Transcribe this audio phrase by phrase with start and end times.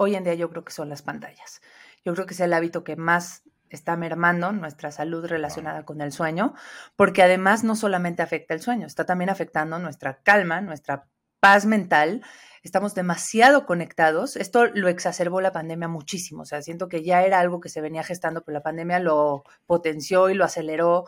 [0.00, 1.60] hoy en día yo creo que son las pantallas.
[2.06, 6.10] Yo creo que es el hábito que más está mermando nuestra salud relacionada con el
[6.10, 6.54] sueño,
[6.96, 11.06] porque además no solamente afecta el sueño, está también afectando nuestra calma, nuestra
[11.38, 12.22] paz mental.
[12.62, 14.36] Estamos demasiado conectados.
[14.36, 16.42] Esto lo exacerbó la pandemia muchísimo.
[16.42, 19.44] O sea, siento que ya era algo que se venía gestando, pero la pandemia lo
[19.66, 21.04] potenció y lo aceleró,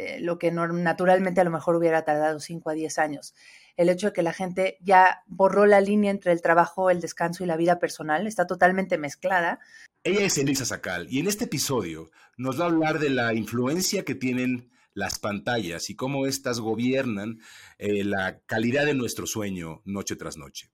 [0.00, 3.34] eh, lo que naturalmente a lo mejor hubiera tardado 5 a 10 años.
[3.76, 7.44] El hecho de que la gente ya borró la línea entre el trabajo, el descanso
[7.44, 9.58] y la vida personal está totalmente mezclada.
[10.02, 14.04] Ella es Elisa Sacal y en este episodio nos va a hablar de la influencia
[14.04, 17.40] que tienen las pantallas y cómo éstas gobiernan
[17.76, 20.70] eh, la calidad de nuestro sueño noche tras noche.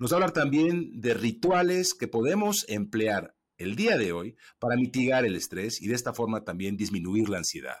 [0.00, 4.76] Nos va a hablar también de rituales que podemos emplear el día de hoy para
[4.76, 7.78] mitigar el estrés y de esta forma también disminuir la ansiedad.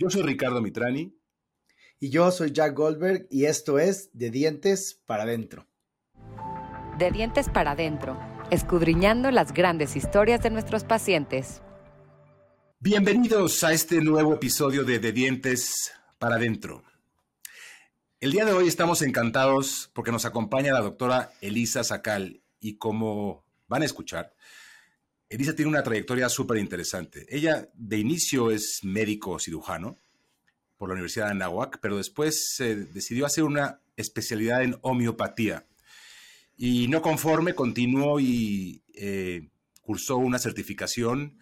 [0.00, 1.12] Yo soy Ricardo Mitrani.
[1.98, 5.66] Y yo soy Jack Goldberg y esto es De Dientes para Adentro.
[6.98, 8.16] De Dientes para Adentro
[8.50, 11.60] escudriñando las grandes historias de nuestros pacientes.
[12.78, 16.84] Bienvenidos a este nuevo episodio de De Dientes para Adentro.
[18.20, 23.44] El día de hoy estamos encantados porque nos acompaña la doctora Elisa Sacal y como
[23.66, 24.32] van a escuchar,
[25.28, 27.26] Elisa tiene una trayectoria súper interesante.
[27.28, 29.98] Ella de inicio es médico cirujano
[30.76, 35.66] por la Universidad de Anáhuac, pero después decidió hacer una especialidad en homeopatía
[36.56, 39.48] y no conforme, continuó y eh,
[39.80, 41.38] cursó una certificación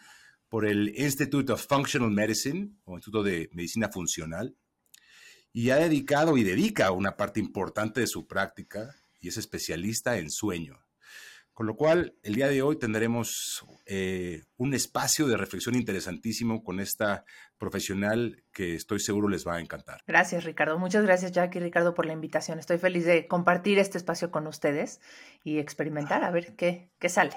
[0.48, 4.54] por el Institute of Functional Medicine, o Instituto de Medicina Funcional,
[5.52, 10.30] y ha dedicado y dedica una parte importante de su práctica y es especialista en
[10.30, 10.85] sueño.
[11.56, 16.80] Con lo cual, el día de hoy tendremos eh, un espacio de reflexión interesantísimo con
[16.80, 17.24] esta
[17.56, 20.02] profesional que estoy seguro les va a encantar.
[20.06, 20.78] Gracias, Ricardo.
[20.78, 22.58] Muchas gracias, Jack y Ricardo, por la invitación.
[22.58, 25.00] Estoy feliz de compartir este espacio con ustedes
[25.44, 27.36] y experimentar a ver qué, qué sale.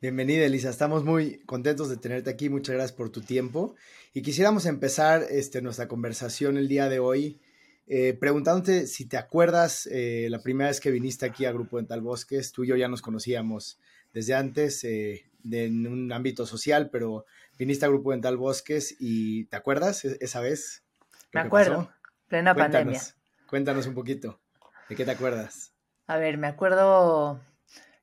[0.00, 0.70] Bienvenida, Elisa.
[0.70, 2.48] Estamos muy contentos de tenerte aquí.
[2.48, 3.76] Muchas gracias por tu tiempo.
[4.12, 7.40] Y quisiéramos empezar este, nuestra conversación el día de hoy
[7.86, 12.00] eh, preguntándote si te acuerdas eh, la primera vez que viniste aquí a Grupo Dental
[12.00, 13.78] Bosques, tú y yo ya nos conocíamos
[14.12, 17.26] desde antes eh, en un ámbito social, pero
[17.58, 20.84] viniste a Grupo Dental Bosques y ¿te acuerdas e-, esa vez?
[21.32, 21.90] Me acuerdo,
[22.28, 23.00] plena pandemia.
[23.48, 24.40] Cuéntanos un poquito,
[24.88, 25.72] ¿de qué te acuerdas?
[26.06, 27.40] A ver, me acuerdo,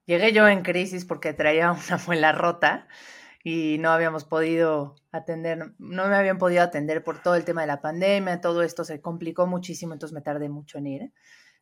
[0.05, 2.87] llegué yo en crisis porque traía una muela rota
[3.51, 7.67] y no habíamos podido atender, no me habían podido atender por todo el tema de
[7.67, 11.13] la pandemia, todo esto se complicó muchísimo, entonces me tardé mucho en ir,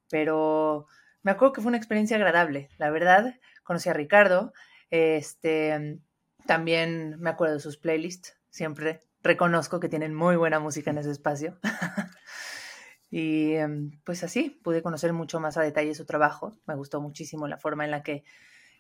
[0.10, 0.88] pero
[1.24, 4.52] me acuerdo que fue una experiencia agradable, la verdad, conocí a Ricardo,
[4.90, 6.02] este,
[6.46, 11.12] también me acuerdo de sus playlists, siempre reconozco que tienen muy buena música en ese
[11.12, 11.58] espacio.
[13.10, 17.48] y em, pues así, pude conocer mucho más a detalle su trabajo, me gustó muchísimo
[17.48, 18.26] la forma en la que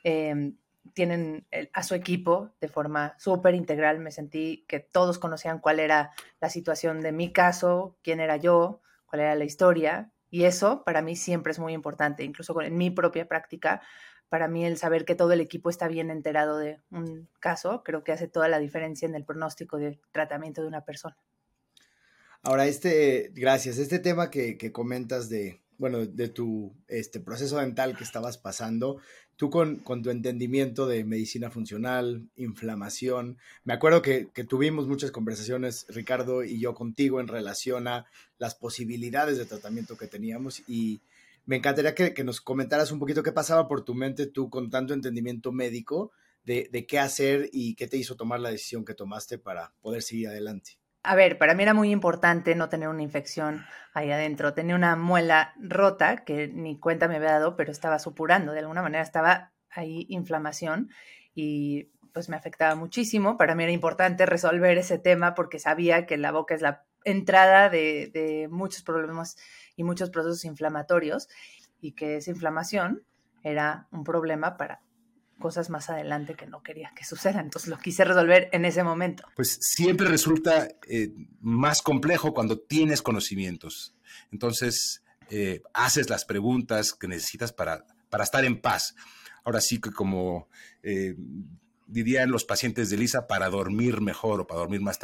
[0.03, 0.57] em,
[0.93, 3.99] tienen a su equipo de forma súper integral.
[3.99, 8.81] Me sentí que todos conocían cuál era la situación de mi caso, quién era yo,
[9.05, 10.11] cuál era la historia.
[10.29, 13.81] Y eso para mí siempre es muy importante, incluso en mi propia práctica.
[14.29, 18.03] Para mí el saber que todo el equipo está bien enterado de un caso, creo
[18.03, 21.17] que hace toda la diferencia en el pronóstico de tratamiento de una persona.
[22.43, 27.95] Ahora, este, gracias, este tema que, que comentas de, bueno, de tu este, proceso dental
[27.95, 28.99] que estabas pasando,
[29.37, 36.43] tú con, tu entendimiento de medicina funcional, inflamación, me acuerdo que, tuvimos muchas conversaciones, Ricardo
[36.43, 38.05] y yo contigo, en relación a
[38.39, 41.01] las posibilidades de tratamiento que teníamos y
[41.45, 44.93] me encantaría que, nos comentaras un poquito qué pasaba por tu mente tú con tanto
[44.93, 46.11] entendimiento médico
[46.43, 50.01] de, de qué hacer y qué te hizo tomar la decisión que tomaste para poder
[50.01, 54.53] seguir adelante a ver, para mí era muy importante no tener una infección ahí adentro.
[54.53, 58.51] Tenía una muela rota que ni cuenta me había dado, pero estaba supurando.
[58.51, 60.89] De alguna manera estaba ahí inflamación
[61.33, 63.37] y pues me afectaba muchísimo.
[63.37, 67.69] Para mí era importante resolver ese tema porque sabía que la boca es la entrada
[67.69, 69.37] de, de muchos problemas
[69.77, 71.29] y muchos procesos inflamatorios
[71.79, 73.05] y que esa inflamación
[73.43, 74.81] era un problema para
[75.37, 77.45] cosas más adelante que no quería que sucedan.
[77.45, 79.23] Entonces lo quise resolver en ese momento.
[79.35, 83.95] Pues siempre resulta eh, más complejo cuando tienes conocimientos.
[84.31, 88.95] Entonces eh, haces las preguntas que necesitas para, para estar en paz.
[89.43, 90.49] Ahora sí que como
[90.83, 91.15] eh,
[91.87, 94.99] dirían los pacientes de Lisa, para dormir mejor o para dormir más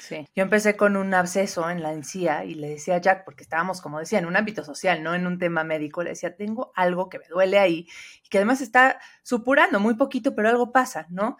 [0.00, 3.42] Sí, yo empecé con un absceso en la encía y le decía a Jack, porque
[3.42, 6.72] estábamos, como decía, en un ámbito social, no en un tema médico, le decía, tengo
[6.74, 7.88] algo que me duele ahí
[8.24, 11.38] y que además está supurando muy poquito, pero algo pasa, ¿no?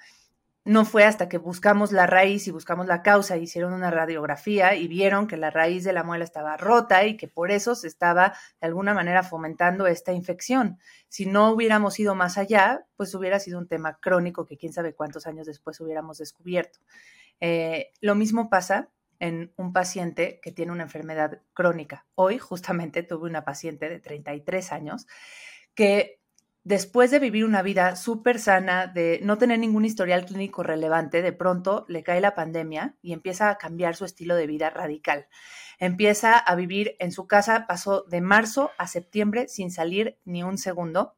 [0.68, 4.86] no fue hasta que buscamos la raíz y buscamos la causa, hicieron una radiografía y
[4.86, 8.34] vieron que la raíz de la muela estaba rota y que por eso se estaba
[8.60, 10.78] de alguna manera fomentando esta infección.
[11.08, 14.94] Si no hubiéramos ido más allá, pues hubiera sido un tema crónico que quién sabe
[14.94, 16.80] cuántos años después hubiéramos descubierto.
[17.40, 18.90] Eh, lo mismo pasa
[19.20, 22.06] en un paciente que tiene una enfermedad crónica.
[22.14, 25.06] Hoy justamente tuve una paciente de 33 años
[25.74, 26.20] que
[26.64, 31.32] después de vivir una vida súper sana, de no tener ningún historial clínico relevante, de
[31.32, 35.28] pronto le cae la pandemia y empieza a cambiar su estilo de vida radical.
[35.78, 40.58] Empieza a vivir en su casa, pasó de marzo a septiembre sin salir ni un
[40.58, 41.16] segundo.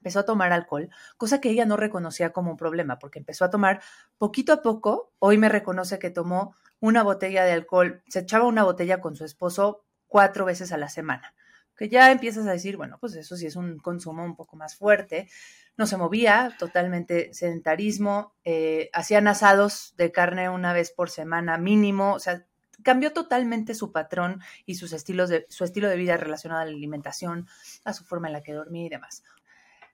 [0.00, 0.88] Empezó a tomar alcohol,
[1.18, 3.82] cosa que ella no reconocía como un problema, porque empezó a tomar
[4.18, 5.12] poquito a poco.
[5.18, 9.24] Hoy me reconoce que tomó una botella de alcohol, se echaba una botella con su
[9.24, 11.34] esposo cuatro veces a la semana
[11.80, 14.76] que ya empiezas a decir, bueno, pues eso sí es un consumo un poco más
[14.76, 15.30] fuerte.
[15.78, 22.12] No se movía, totalmente sedentarismo, eh, hacían asados de carne una vez por semana mínimo,
[22.12, 22.44] o sea,
[22.82, 26.70] cambió totalmente su patrón y sus estilos de, su estilo de vida relacionado a la
[26.70, 27.48] alimentación,
[27.86, 29.22] a su forma en la que dormía y demás.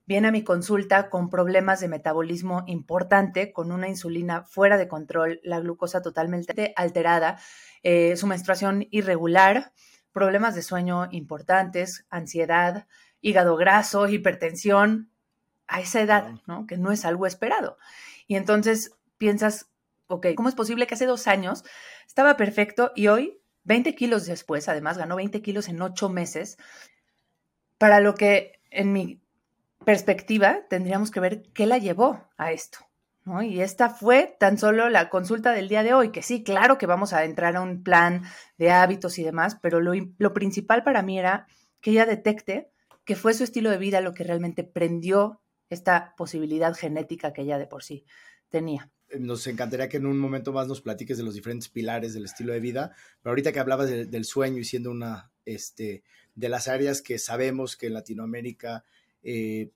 [0.07, 5.41] Viene a mi consulta con problemas de metabolismo importante, con una insulina fuera de control,
[5.43, 7.41] la glucosa totalmente alterada,
[7.83, 9.73] eh, su menstruación irregular,
[10.13, 12.87] problemas de sueño importantes, ansiedad,
[13.21, 15.11] hígado graso, hipertensión,
[15.69, 16.67] a esa edad, ¿no?
[16.67, 17.77] Que no es algo esperado.
[18.27, 19.71] Y entonces piensas,
[20.07, 21.65] ok, ¿cómo es posible que hace dos años
[22.07, 26.59] estaba perfecto y hoy, 20 kilos después, además ganó 20 kilos en ocho meses,
[27.79, 29.21] para lo que en mi
[29.87, 32.81] perspectiva tendríamos que ver qué la llevó a esto.
[33.43, 36.87] Y esta fue tan solo la consulta del día de hoy, que sí, claro que
[36.87, 38.23] vamos a entrar a un plan
[38.59, 41.47] de hábitos y demás, pero lo, lo principal para mí era
[41.81, 42.71] que ella detecte
[43.05, 45.41] que fue su estilo de vida lo que realmente prendió
[45.71, 48.05] esta posibilidad genética que ella de por sí
[48.49, 48.91] tenía.
[49.09, 52.25] Eh, nos encantaría que en un momento más nos platiques de los diferentes pilares del
[52.25, 52.93] estilo de vida,
[53.23, 56.03] pero ahorita que hablabas del sueño y siendo una este,
[56.35, 58.85] de las áreas que sabemos que en Latinoamérica
[59.29, 59.73] eh,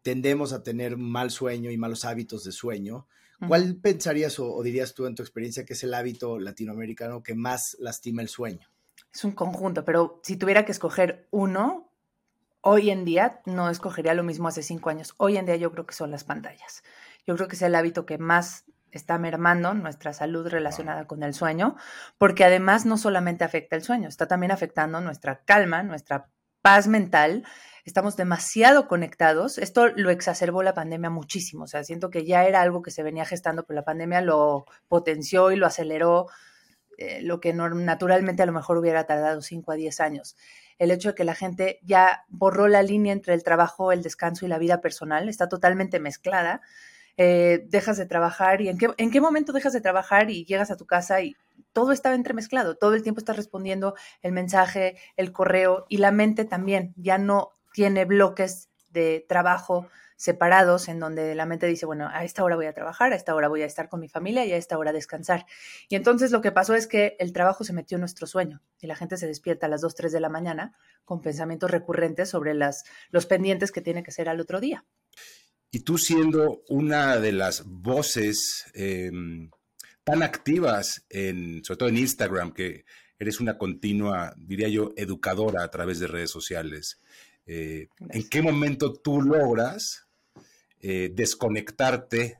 [0.00, 3.06] tendemos a tener mal sueño y malos hábitos de sueño.
[3.46, 7.76] ¿Cuál pensarías o, dirías tú en tu experiencia que es el hábito latinoamericano que más
[7.78, 8.66] lastima el sueño?
[9.12, 11.92] Es un conjunto, pero si tuviera que escoger uno,
[12.62, 15.12] hoy en día no escogería lo mismo hace cinco años.
[15.18, 16.82] Hoy en día yo creo que son las pantallas.
[17.26, 21.34] Yo creo que es el hábito que más está mermando nuestra salud relacionada con el
[21.34, 21.76] sueño,
[22.16, 26.30] porque además no solamente afecta el sueño, está también afectando nuestra calma, nuestra
[26.66, 27.44] paz mental
[27.84, 29.56] estamos demasiado conectados.
[29.56, 31.62] Esto lo exacerbó la pandemia muchísimo.
[31.62, 34.64] O sea, siento que ya era algo que se venía gestando, pero la pandemia lo
[34.88, 36.26] potenció y lo aceleró,
[36.98, 40.36] eh, lo que naturalmente a lo mejor hubiera tardado 5 a 10 años.
[40.76, 44.44] El hecho de que la gente ya borró la línea entre el trabajo, el descanso
[44.44, 46.62] y la vida personal, está totalmente mezclada.
[47.16, 50.72] Eh, dejas de trabajar y en qué, en qué momento dejas de trabajar y llegas
[50.72, 51.36] a tu casa y
[51.76, 56.46] todo estaba entremezclado, todo el tiempo estás respondiendo el mensaje, el correo y la mente
[56.46, 59.86] también ya no tiene bloques de trabajo
[60.16, 63.34] separados en donde la mente dice, bueno, a esta hora voy a trabajar, a esta
[63.34, 65.44] hora voy a estar con mi familia y a esta hora descansar.
[65.90, 68.86] Y entonces lo que pasó es que el trabajo se metió en nuestro sueño y
[68.86, 70.74] la gente se despierta a las 2, 3 de la mañana
[71.04, 74.86] con pensamientos recurrentes sobre las, los pendientes que tiene que ser al otro día.
[75.70, 79.50] Y tú siendo una de las voces em,
[80.06, 82.84] tan activas, en, sobre todo en Instagram, que
[83.18, 87.00] eres una continua, diría yo, educadora a través de redes sociales.
[87.44, 90.06] Eh, ¿En qué momento tú logras
[90.80, 92.38] eh, desconectarte?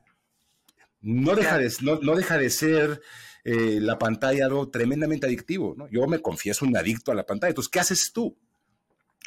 [1.00, 3.02] No deja de, no, deja de ser
[3.42, 5.74] eh, la pantalla algo tremendamente adictivo.
[5.90, 7.50] Yo me confieso un adicto a la pantalla.
[7.50, 8.38] Entonces, ¿qué haces tú?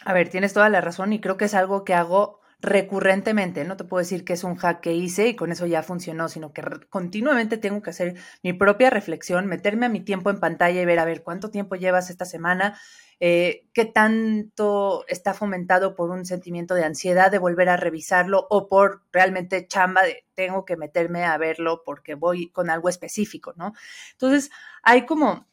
[0.05, 3.63] A ver, tienes toda la razón y creo que es algo que hago recurrentemente.
[3.63, 6.28] No te puedo decir que es un hack que hice y con eso ya funcionó,
[6.28, 10.82] sino que continuamente tengo que hacer mi propia reflexión, meterme a mi tiempo en pantalla
[10.82, 12.78] y ver, a ver, cuánto tiempo llevas esta semana,
[13.22, 18.68] eh, qué tanto está fomentado por un sentimiento de ansiedad de volver a revisarlo o
[18.68, 23.74] por realmente chamba de tengo que meterme a verlo porque voy con algo específico, ¿no?
[24.13, 24.51] Entonces,
[24.84, 25.48] hay como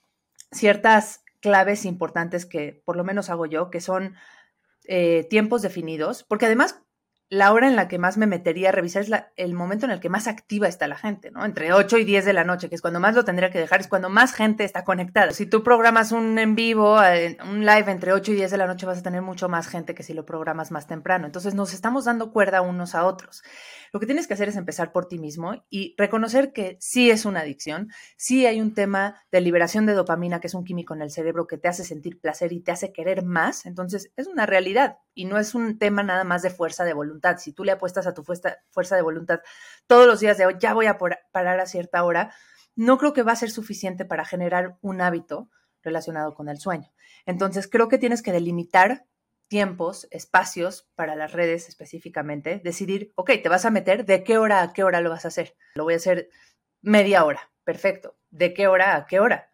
[0.53, 4.15] ciertas claves importantes que por lo menos hago yo, que son
[4.89, 6.81] eh, tiempos definidos, porque además
[7.29, 9.99] la hora en la que más me metería a revisar es el momento en el
[9.99, 11.45] que más activa está la gente, ¿no?
[11.45, 13.81] Entre 8 y 10 de la noche, que es cuando más lo tendría que dejar,
[13.81, 15.33] es cuando más gente está conectada.
[15.33, 18.69] Si tú programas un en vivo, eh, un live entre 8 y 10 de la
[18.69, 21.27] noche, vas a tener mucho más gente que si lo programas más temprano.
[21.27, 23.43] Entonces nos estamos dando cuerda unos a otros.
[23.93, 27.25] lo que tienes que hacer es empezar por ti mismo y reconocer que sí es
[27.25, 31.03] una adicción, sí hay un tema de liberación de dopamina, que es un químico en
[31.03, 33.65] el cerebro que te hace sentir placer y te hace querer más.
[33.65, 37.16] Entonces, es una realidad y no es un tema nada más de fuerza de voluntad.
[37.39, 39.41] Si tú le apuestas a tu fuerza, de voluntad
[39.87, 42.35] todos los días de hoy, ya voy a parar a cierta hora,
[42.75, 45.51] no creo que va a ser suficiente para generar un hábito
[45.83, 46.93] relacionado con el sueño.
[47.25, 49.07] Entonces, creo que tienes que delimitar
[49.49, 54.63] tiempos, espacios para las redes específicamente, decidir, ok, te vas a meter, ¿de qué hora
[54.63, 55.57] a qué hora lo vas a hacer?
[55.75, 56.29] Lo voy a hacer
[56.83, 58.17] media hora, perfecto.
[58.31, 59.51] ¿De qué hora a qué hora?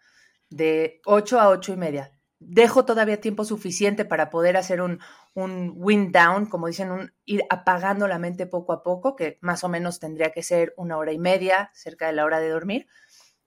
[0.51, 2.13] De 8 a 8 y media.
[2.47, 5.01] Dejo todavía tiempo suficiente para poder hacer un,
[5.35, 9.65] un wind down, como dicen, un, ir apagando la mente poco a poco, que más
[9.65, 12.87] o menos tendría que ser una hora y media, cerca de la hora de dormir.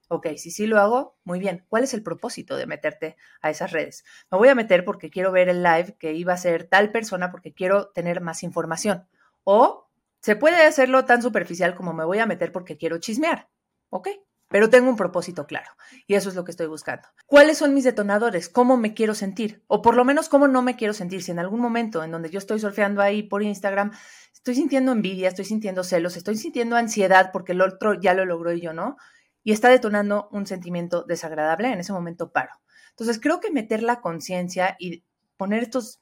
[0.07, 1.65] Ok, si sí lo hago, muy bien.
[1.67, 4.03] ¿Cuál es el propósito de meterte a esas redes?
[4.31, 7.31] Me voy a meter porque quiero ver el live que iba a ser tal persona
[7.31, 9.07] porque quiero tener más información.
[9.43, 9.89] O
[10.21, 13.49] se puede hacerlo tan superficial como me voy a meter porque quiero chismear.
[13.89, 14.09] Ok,
[14.55, 15.69] pero tengo un propósito claro
[16.07, 17.05] y eso es lo que estoy buscando.
[17.25, 18.47] ¿Cuáles son mis detonadores?
[18.47, 19.65] ¿Cómo me quiero sentir?
[19.67, 21.23] O por lo menos cómo no me quiero sentir.
[21.23, 23.91] Si en algún momento en donde yo estoy surfeando ahí por Instagram,
[24.33, 28.53] estoy sintiendo envidia, estoy sintiendo celos, estoy sintiendo ansiedad porque el otro ya lo logró
[28.53, 28.95] y yo no,
[29.43, 32.53] y está detonando un sentimiento desagradable, en ese momento paro.
[32.91, 35.03] Entonces, creo que meter la conciencia y
[35.35, 35.99] poner estos,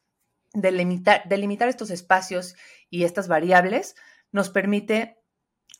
[0.54, 2.54] delimitar, delimitar estos espacios
[2.92, 3.96] y estas variables
[4.32, 5.23] nos permite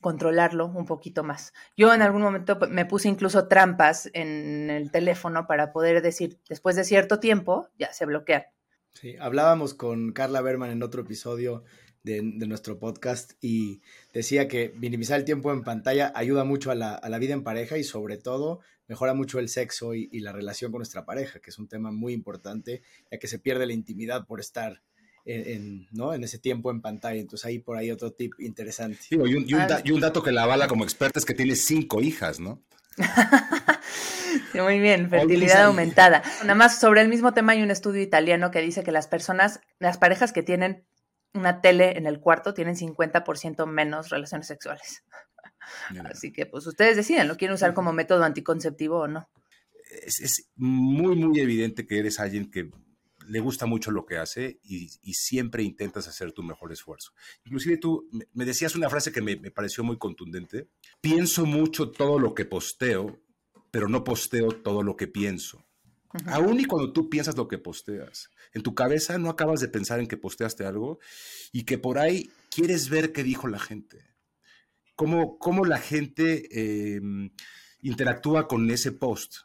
[0.04, 1.54] controlarlo un poquito más.
[1.76, 6.76] Yo en algún momento me puse incluso trampas en el teléfono para poder decir, después
[6.76, 8.52] de cierto tiempo, ya se bloquea.
[8.94, 11.64] Sí, hablábamos con Carla Berman en otro episodio
[12.04, 13.82] de, nuestro podcast y
[14.14, 17.84] decía que minimizar el tiempo en pantalla ayuda mucho a la, vida en pareja y
[17.84, 21.68] sobre todo mejora mucho el sexo y, la relación con nuestra pareja, que es un
[21.68, 24.84] tema muy importante, ya que se pierde la intimidad por estar
[25.26, 26.14] en, ¿no?
[26.14, 27.20] en ese tiempo en pantalla.
[27.20, 29.00] Entonces ahí por ahí otro tip interesante.
[29.10, 32.62] y, un, dato que la avala como experta es que tiene cinco hijas, ¿no?
[34.54, 36.24] muy bien, fertilidad aumentada.
[36.42, 39.62] Nada más sobre el mismo tema hay un estudio italiano que dice que las personas,
[39.80, 40.86] las parejas que tienen
[41.34, 45.04] una tele en el cuarto tienen 50% menos relaciones sexuales.
[46.12, 49.30] Así que pues ustedes deciden, ¿lo quieren usar como método anticonceptivo o no?
[50.06, 52.70] Es, muy, muy evidente que eres alguien que
[53.28, 57.14] le gusta mucho lo que hace y, siempre intentas hacer tu mejor esfuerzo.
[57.46, 60.70] Inclusive tú me decías una frase que me, me pareció muy contundente.
[61.02, 63.20] Pienso mucho todo lo que posteo,
[63.72, 65.66] pero no posteo todo lo que pienso.
[66.28, 70.00] Aún y cuando tú piensas lo que posteas, en tu cabeza no acabas de pensar
[70.00, 71.00] en que posteaste algo
[71.52, 74.06] y que por ahí quieres ver qué dijo la gente.
[74.96, 77.32] Cómo, cómo la gente em,
[77.82, 79.38] interactúa con ese post.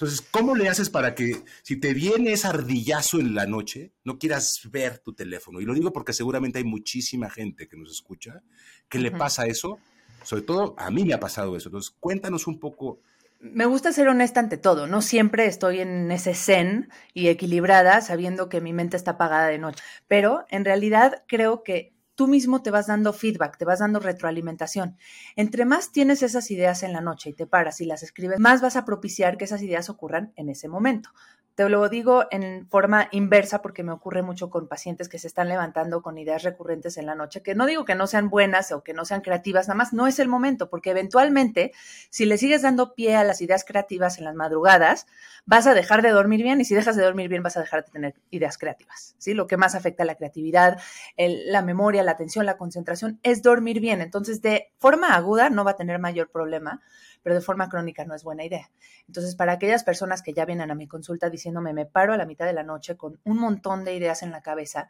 [0.00, 4.18] Entonces, ¿cómo le haces para que si te viene ese ardillazo en la noche, no
[4.18, 5.60] quieras ver tu teléfono?
[5.60, 8.42] Y lo digo porque seguramente hay muchísima gente que nos escucha
[8.88, 9.78] que le pasa eso.
[10.22, 11.68] Sobre todo a mí me ha pasado eso.
[11.68, 13.00] Entonces, cuéntanos un poco
[13.40, 14.86] me gusta ser honesta ante todo.
[14.86, 19.58] No siempre estoy en ese zen y equilibrada sabiendo que mi mente está apagada de
[19.58, 19.82] noche.
[20.08, 24.98] Pero en realidad creo que tú mismo te vas dando feedback, te vas dando retroalimentación.
[25.36, 28.60] Entre más tienes esas ideas en la noche y te paras y las escribes, más
[28.60, 31.08] vas a propiciar que esas ideas ocurran en ese momento.
[31.54, 35.48] Te lo digo en forma inversa porque me ocurre mucho con pacientes que se están
[35.48, 38.82] levantando con ideas recurrentes en la noche, que no digo que no sean buenas o
[38.82, 41.72] que no sean creativas, nada más no es el momento, porque eventualmente
[42.08, 45.06] si le sigues dando pie a las ideas creativas en las madrugadas,
[45.44, 47.84] vas a dejar de dormir bien y si dejas de dormir bien vas a dejar
[47.84, 49.14] de tener ideas creativas.
[49.18, 49.34] ¿sí?
[49.34, 50.80] Lo que más afecta a la creatividad,
[51.16, 54.00] la memoria, la atención, la concentración es dormir bien.
[54.00, 56.80] Entonces, de forma aguda no va a tener mayor problema
[57.22, 58.70] pero de forma crónica no es buena idea.
[59.06, 62.26] Entonces, para aquellas personas que ya vienen a mi consulta diciéndome, me paro a la
[62.26, 64.88] mitad de la noche con un montón de ideas en la cabeza,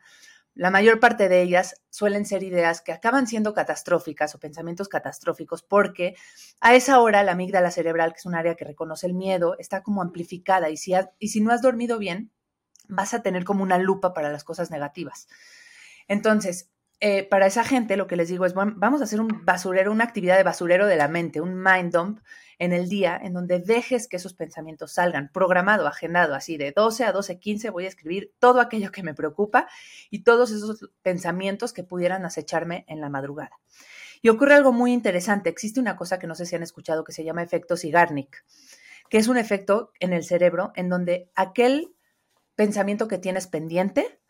[0.54, 5.62] la mayor parte de ellas suelen ser ideas que acaban siendo catastróficas o pensamientos catastróficos
[5.62, 6.16] porque
[6.60, 9.82] a esa hora la amígdala cerebral, que es un área que reconoce el miedo, está
[9.82, 12.32] como amplificada y si, y si no has dormido bien,
[12.88, 15.28] vas a tener como una lupa para las cosas negativas.
[16.08, 16.68] Entonces,
[17.00, 20.04] eh, para esa gente lo que les digo es, vamos a hacer un basurero, una
[20.04, 22.20] actividad de basurero de la mente, un mind dump
[22.58, 27.04] en el día en donde dejes que esos pensamientos salgan, programado, agendado, así de 12
[27.04, 29.66] a 12, 15 voy a escribir todo aquello que me preocupa
[30.10, 33.58] y todos esos pensamientos que pudieran acecharme en la madrugada.
[34.20, 37.12] Y ocurre algo muy interesante, existe una cosa que no sé si han escuchado que
[37.12, 38.44] se llama efecto Sigarnik,
[39.08, 41.94] que es un efecto en el cerebro en donde aquel
[42.56, 44.20] pensamiento que tienes pendiente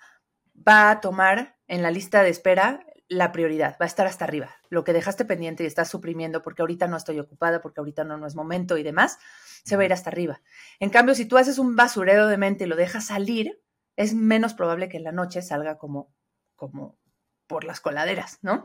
[0.57, 4.51] va a tomar en la lista de espera la prioridad, va a estar hasta arriba.
[4.69, 8.19] Lo que dejaste pendiente y estás suprimiendo porque ahorita no estoy ocupada, porque ahorita no,
[8.19, 9.19] no es momento y demás,
[9.65, 10.43] se va a ir hasta arriba.
[10.81, 13.63] En cambio, si tú haces un basurero de mente y lo dejas salir,
[13.97, 16.13] es menos probable que en la noche salga como,
[16.57, 16.99] como
[17.47, 18.65] por las coladeras, ¿no?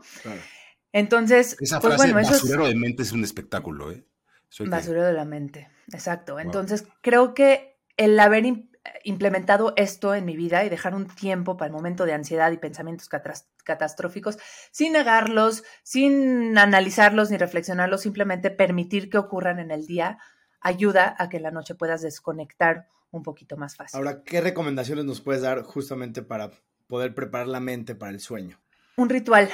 [0.92, 4.04] Entonces, Esa pues frase, bueno, eso es basurero de mente, es un espectáculo, ¿eh?
[4.56, 5.68] Que- basurero de la mente.
[5.92, 6.40] Exacto.
[6.40, 8.46] Entonces, creo que el haber
[9.04, 12.58] implementado esto en mi vida y dejar un tiempo para el momento de ansiedad y
[12.58, 13.08] pensamientos
[13.64, 14.38] catastróficos,
[14.70, 20.18] sin negarlos, sin analizarlos ni reflexionarlos, simplemente permitir que ocurran en el día,
[20.60, 23.98] ayuda a que en la noche puedas desconectar un poquito más fácil.
[23.98, 26.50] Ahora, ¿qué recomendaciones nos puedes dar justamente para
[26.86, 28.60] poder preparar la mente para el sueño?
[28.96, 29.48] Un ritual.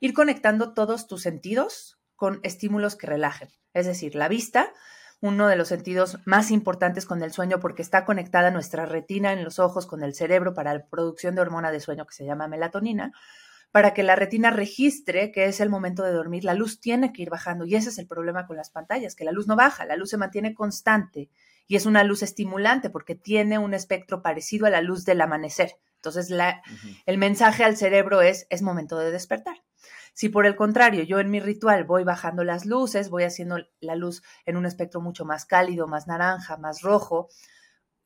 [0.00, 3.48] Ir conectando todos tus sentidos con estímulos que relajen.
[3.74, 4.72] Es decir, la vista,
[5.20, 9.44] uno de los sentidos más importantes con el sueño porque está conectada nuestra retina en
[9.44, 12.48] los ojos con el cerebro para la producción de hormona de sueño que se llama
[12.48, 13.12] melatonina.
[13.72, 17.22] Para que la retina registre que es el momento de dormir, la luz tiene que
[17.22, 19.84] ir bajando y ese es el problema con las pantallas, que la luz no baja,
[19.84, 21.28] la luz se mantiene constante
[21.66, 25.72] y es una luz estimulante porque tiene un espectro parecido a la luz del amanecer.
[25.96, 26.62] Entonces, la,
[27.06, 29.56] el mensaje al cerebro es, es momento de despertar.
[30.16, 33.96] Si por el contrario yo en mi ritual voy bajando las luces, voy haciendo la
[33.96, 37.28] luz en un espectro mucho más cálido, más naranja, más rojo,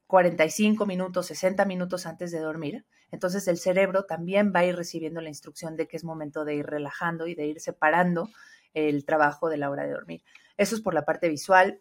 [0.08, 5.20] 45 minutos, 60 minutos antes de dormir, entonces el cerebro también va a ir recibiendo
[5.20, 8.28] la instrucción de que es momento de ir relajando y de ir separando
[8.74, 10.24] el trabajo de la hora de dormir.
[10.56, 11.80] Eso es por la parte visual.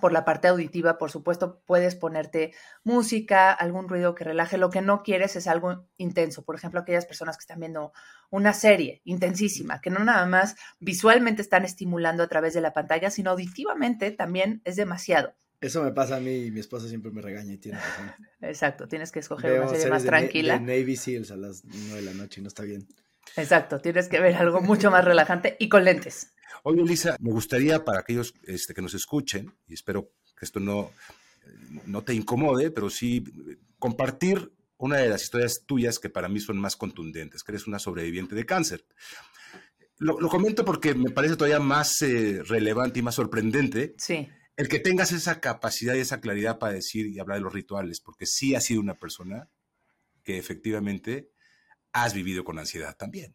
[0.00, 4.58] Por la parte auditiva, por supuesto, puedes ponerte música, algún ruido que relaje.
[4.58, 6.44] Lo que no quieres es algo intenso.
[6.44, 7.92] Por ejemplo, aquellas personas que están viendo
[8.30, 13.10] una serie intensísima, que no nada más visualmente están estimulando a través de la pantalla,
[13.10, 15.34] sino auditivamente también es demasiado.
[15.60, 18.12] Eso me pasa a mí y mi esposa siempre me regaña y tiene razón.
[18.40, 20.58] Exacto, tienes que escoger Veo una serie más de, tranquila.
[20.58, 22.88] de Navy Seals a las 9 de la noche y no está bien.
[23.36, 26.31] Exacto, tienes que ver algo mucho más relajante y con lentes.
[26.62, 30.90] Oye, Elisa, me gustaría para aquellos este, que nos escuchen, y espero que esto no,
[31.86, 33.24] no te incomode, pero sí
[33.78, 37.78] compartir una de las historias tuyas que para mí son más contundentes, que eres una
[37.78, 38.84] sobreviviente de cáncer.
[39.98, 44.68] Lo, lo comento porque me parece todavía más eh, relevante y más sorprendente Sí, el
[44.68, 48.26] que tengas esa capacidad y esa claridad para decir y hablar de los rituales, porque
[48.26, 49.48] sí has sido una persona
[50.22, 51.30] que efectivamente
[51.92, 53.34] has vivido con ansiedad también.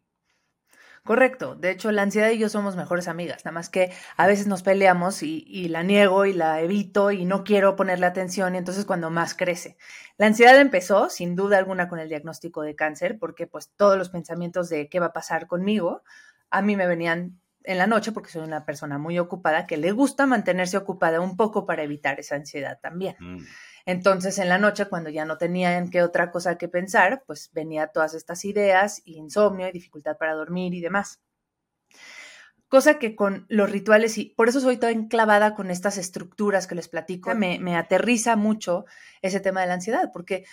[1.03, 1.55] Correcto.
[1.55, 4.63] De hecho, la ansiedad y yo somos mejores amigas, nada más que a veces nos
[4.63, 8.85] peleamos y, y la niego y la evito y no quiero ponerle atención y entonces
[8.85, 9.77] cuando más crece.
[10.17, 14.09] La ansiedad empezó, sin duda alguna, con el diagnóstico de cáncer, porque pues todos los
[14.09, 16.03] pensamientos de qué va a pasar conmigo,
[16.49, 19.91] a mí me venían en la noche porque soy una persona muy ocupada que le
[19.91, 23.15] gusta mantenerse ocupada un poco para evitar esa ansiedad también.
[23.19, 23.39] Mm.
[23.87, 27.87] Entonces, en la noche, cuando ya no tenían qué otra cosa que pensar, pues venía
[27.87, 31.21] todas estas ideas, y insomnio y dificultad para dormir y demás.
[32.67, 36.75] Cosa que con los rituales, y por eso soy tan enclavada con estas estructuras que
[36.75, 38.83] les platico, me, me aterriza mucho
[39.21, 40.43] ese tema de la ansiedad, porque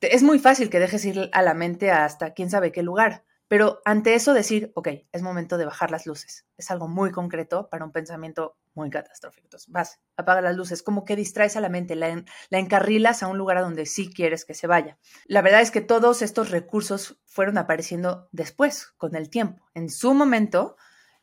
[0.00, 3.82] es muy fácil que dejes ir a la mente hasta quién sabe qué lugar, pero
[3.84, 7.84] ante eso decir, ok, es momento de bajar las luces, es algo muy concreto para
[7.84, 9.44] un pensamiento muy catastrófico.
[9.44, 13.22] Entonces, vas, apaga las luces, como que distraes a la mente, la, en- la encarrilas
[13.22, 14.96] a un lugar a donde sí quieres que se vaya.
[15.26, 19.68] La verdad es que todos estos recursos fueron apareciendo después, con el tiempo.
[19.74, 20.76] En su momento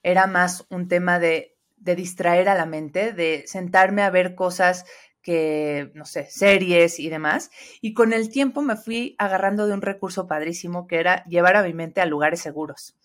[0.04, 4.86] era más un tema de, de distraer a la mente, de sentarme a ver cosas
[5.94, 7.52] no sé, series y demás.
[7.82, 11.64] Y con el tiempo me fui agarrando de un recurso padrísimo que era llevar a
[11.64, 12.96] mi mente a lugares seguros.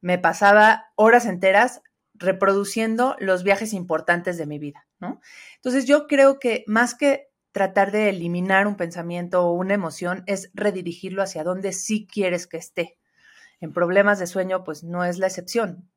[0.00, 1.82] Me pasaba horas enteras
[2.14, 5.20] reproduciendo los viajes importantes de mi vida, ¿no?
[5.56, 10.50] Entonces yo creo que más que tratar de eliminar un pensamiento o una emoción es
[10.54, 12.98] redirigirlo hacia donde sí quieres que esté.
[13.60, 15.90] En problemas de sueño, pues no es la excepción.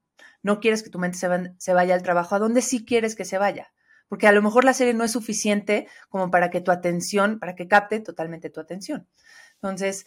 [0.43, 3.15] No quieres que tu mente se, va- se vaya al trabajo, a donde sí quieres
[3.15, 3.73] que se vaya.
[4.09, 7.55] Porque a lo mejor la serie no es suficiente como para que tu atención, para
[7.55, 9.07] que capte totalmente tu atención.
[9.53, 10.05] Entonces,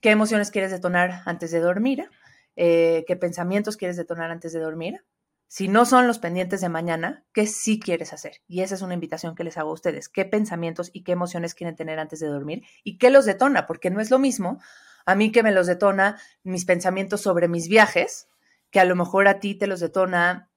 [0.00, 2.08] ¿qué emociones quieres detonar antes de dormir?
[2.56, 5.04] Eh, ¿Qué pensamientos quieres detonar antes de dormir?
[5.46, 8.40] Si no son los pendientes de mañana, ¿qué sí quieres hacer?
[8.48, 10.08] Y esa es una invitación que les hago a ustedes.
[10.08, 12.64] ¿Qué pensamientos y qué emociones quieren tener antes de dormir?
[12.82, 13.66] ¿Y qué los detona?
[13.66, 14.60] Porque no es lo mismo
[15.06, 18.28] a mí que me los detona mis pensamientos sobre mis viajes,
[18.70, 20.50] que a lo mejor a ti te los detona,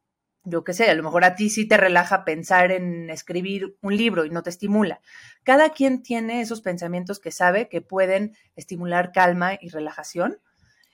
[0.46, 3.98] yo qué sé, a lo mejor a ti sí te relaja pensar en escribir un
[3.98, 5.02] libro y no te estimula.
[5.44, 10.40] Cada quien tiene esos pensamientos que sabe que pueden estimular calma y relajación.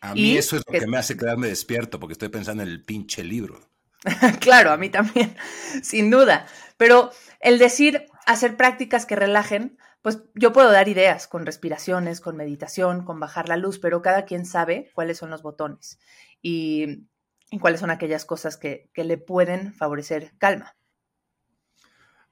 [0.02, 2.64] A Y mí eso es lo que- que me hace quedarme despierto, porque estoy pensando
[2.64, 3.60] en el pinche libro.
[4.40, 5.36] claro, a mí también,
[5.84, 6.48] sin duda.
[6.78, 12.36] Pero el decir, hacer prácticas que relajen, pues yo puedo dar ideas con respiraciones, con
[12.36, 16.00] meditación, con bajar la luz, pero cada quien sabe cuáles son los botones
[16.42, 17.06] y,
[17.52, 20.76] y cuáles son aquellas cosas que, que le pueden favorecer calma.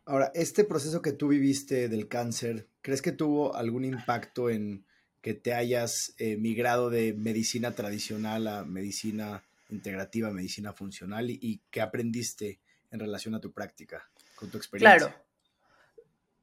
[0.05, 4.85] Ahora, este proceso que tú viviste del cáncer, ¿crees que tuvo algún impacto en
[5.21, 11.81] que te hayas eh, migrado de medicina tradicional a medicina integrativa, medicina funcional y, qué
[11.81, 14.97] aprendiste en relación a tu práctica, con tu experiencia.
[14.97, 15.25] Claro.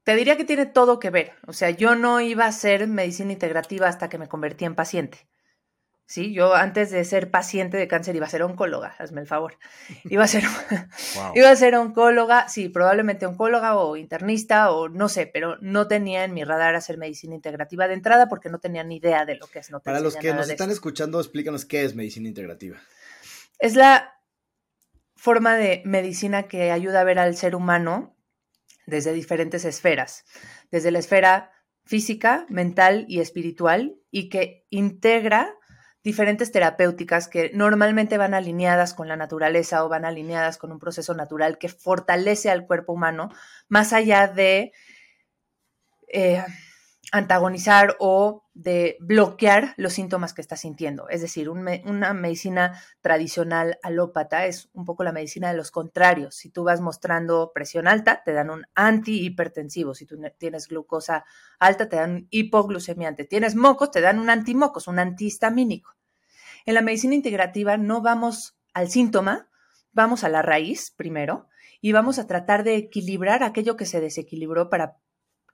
[0.03, 1.33] Te diría que tiene todo que ver.
[1.45, 5.27] O sea, yo no iba a hacer medicina integrativa hasta que me convertí en paciente.
[6.09, 9.57] Sí, yo antes de ser paciente de cáncer iba a ser oncóloga, hazme el favor.
[10.05, 10.45] Iba a ser,
[11.35, 16.23] iba a ser oncóloga, sí, probablemente oncóloga o internista o no sé, pero no tenía
[16.23, 19.47] en mi radar hacer medicina integrativa de entrada porque no tenía ni idea de lo
[19.47, 19.69] que es.
[19.69, 22.77] No Para los que nos están escuchando, explícanos qué es medicina integrativa.
[23.59, 24.21] Es la
[25.17, 28.15] forma de medicina que ayuda a ver al ser humano
[28.85, 30.23] desde diferentes esferas,
[30.71, 31.51] desde la esfera
[31.83, 35.53] física, mental y espiritual, y que integra
[36.07, 41.13] diferentes terapéuticas que normalmente van alineadas con la naturaleza o van alineadas con un proceso
[41.13, 43.29] natural que fortalece al cuerpo humano,
[43.67, 44.71] más allá de
[46.07, 46.41] eh,
[47.11, 51.09] antagonizar o de bloquear los síntomas que está sintiendo.
[51.09, 56.35] Es decir, una medicina tradicional alópata es un poco la medicina de los contrarios.
[56.35, 59.93] Si tú vas mostrando presión alta, te dan un antihipertensivo.
[59.93, 61.25] Si tú tienes glucosa
[61.59, 63.25] alta, te dan un hipoglucemiante.
[63.25, 65.96] Tienes mocos, te dan un antimocos, un antihistamínico.
[66.67, 69.49] En la medicina integrativa no vamos al síntoma,
[69.93, 71.47] vamos a la raíz primero
[71.79, 74.97] y vamos a tratar de equilibrar aquello que se desequilibró para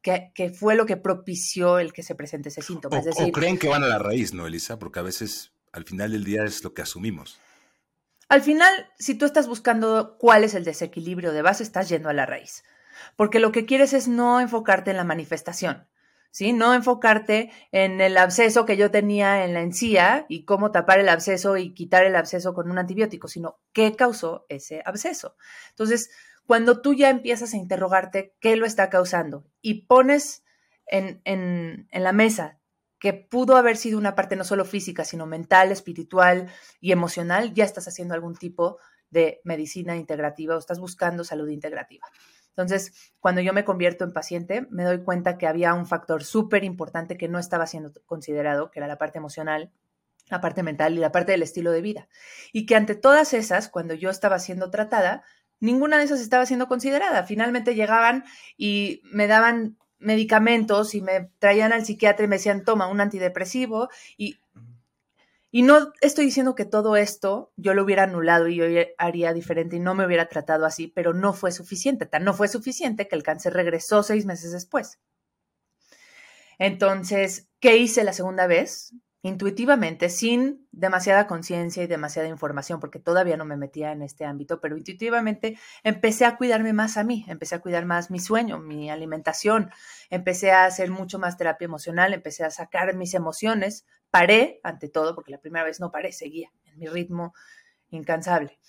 [0.02, 2.99] que, fue lo que propició el que se presente ese síntoma.
[2.99, 4.80] O, creen que van a la raíz, ¿no, Elisa?
[4.80, 7.39] Porque a veces al final del día es lo que asumimos.
[8.28, 12.13] Al final, si tú estás buscando cuál es el desequilibrio de base, estás yendo a
[12.13, 12.63] la raíz.
[13.15, 15.88] Porque lo que quieres es no enfocarte en la manifestación.
[16.34, 16.52] ¿Sí?
[16.52, 21.08] No enfocarte en el absceso que yo tenía en la encía y cómo tapar el
[21.08, 25.38] absceso y quitar el absceso con un antibiótico, sino qué causó ese absceso.
[25.69, 26.10] Entonces,
[26.46, 30.43] cuando tú ya empiezas a interrogarte qué lo está causando y pones
[30.88, 32.60] en, en, en la mesa
[33.00, 37.63] que pudo haber sido una parte no solo física, sino mental, espiritual y emocional, ya
[37.63, 38.80] estás haciendo algún tipo
[39.12, 42.08] de medicina integrativa o estás buscando salud integrativa.
[42.56, 46.63] Entonces, cuando yo me convierto en paciente, me doy cuenta que había un factor súper
[46.63, 49.72] importante que no estaba siendo considerado, que era la parte emocional,
[50.30, 52.08] la parte mental y la parte del estilo de vida.
[52.52, 55.24] Y que ante todas esas, cuando yo estaba siendo tratada,
[55.60, 57.24] ninguna de esas estaba siendo considerada.
[57.24, 58.24] Finalmente llegaban
[58.56, 63.89] y me daban medicamentos y me traían al psiquiatra y me decían, toma un antidepresivo
[64.18, 64.38] y
[65.56, 68.66] y no estoy diciendo que todo esto yo lo hubiera anulado y yo
[68.98, 72.08] haría diferente y no me hubiera tratado así, pero no fue suficiente.
[72.08, 75.00] Tan no fue suficiente que el cáncer regresó seis meses después.
[76.58, 78.96] Entonces, ¿qué hice la segunda vez?
[79.26, 84.60] Intuitivamente, sin demasiada conciencia y demasiada información, porque todavía no me metía en este ámbito,
[84.60, 88.92] pero intuitivamente empecé a cuidarme más a mí, empecé a cuidar más mi sueño, mi
[88.92, 89.72] alimentación,
[90.10, 95.16] empecé a hacer mucho más terapia emocional, empecé a sacar mis emociones, paré ante todo,
[95.16, 97.34] porque la primera vez no paré, seguía en mi ritmo
[97.92, 98.60] incansable.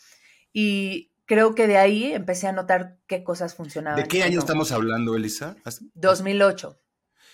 [0.53, 4.01] Y creo que de ahí empecé a notar qué cosas funcionaban.
[4.01, 5.57] ¿De qué año estamos hablando, Elisa?
[5.95, 6.81] 2008.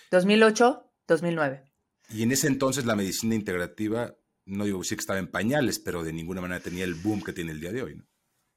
[0.09, 1.70] 2008, 2009.
[2.13, 6.03] Y en ese entonces la medicina integrativa, no digo sí que estaba en pañales, pero
[6.03, 7.95] de ninguna manera tenía el boom que tiene el día de hoy.
[7.95, 8.03] ¿no?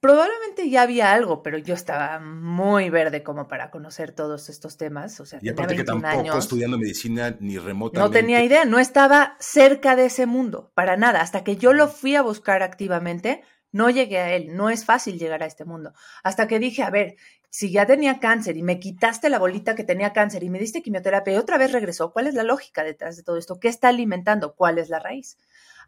[0.04, 5.18] Probablemente ya había algo, pero yo estaba muy verde como para conocer todos estos temas.
[5.18, 8.00] O sea, y aparte que tampoco estudiando medicina ni remotamente.
[8.00, 11.22] No tenía idea, no estaba cerca de ese mundo, para nada.
[11.22, 14.54] Hasta que yo lo fui a buscar activamente, no llegué a él.
[14.54, 15.94] No es fácil llegar a este mundo.
[16.22, 17.16] Hasta que dije, a ver,
[17.50, 20.80] si ya tenía cáncer y me quitaste la bolita que tenía cáncer y me diste
[20.80, 23.58] quimioterapia y otra vez regresó, ¿cuál es la lógica detrás de todo esto?
[23.58, 24.54] ¿Qué está alimentando?
[24.54, 25.38] ¿Cuál es la raíz?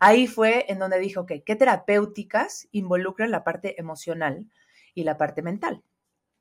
[0.01, 4.51] Ahí fue en donde dijo, ok, ¿qué terapéuticas involucran la parte emocional
[4.93, 5.85] y la parte mental?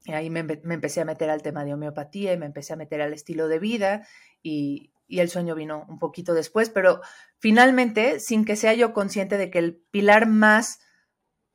[0.04, 3.04] Y ahí me, empecé a meter al tema de homeopatía y me empecé a meter
[3.04, 4.08] al estilo de vida
[4.42, 7.02] y, y el sueño vino un poquito después, pero
[7.38, 10.80] finalmente, sin que sea yo consciente de que el pilar más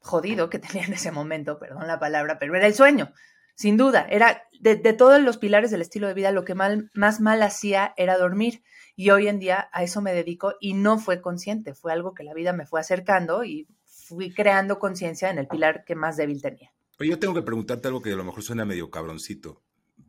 [0.01, 3.13] jodido que tenía en ese momento, perdón la palabra, pero era el sueño.
[3.55, 7.43] Sin duda, era de, todos los pilares del estilo de vida, lo que más mal
[7.43, 8.63] hacía era dormir.
[8.97, 12.25] Y hoy en día a eso me dedico y no fue consciente, fue algo que
[12.25, 16.41] la vida me fue acercando y fui creando conciencia en el pilar que más débil
[16.41, 16.73] tenía.
[16.99, 19.63] Oye, yo tengo que preguntarte algo que a lo mejor suena medio cabroncito.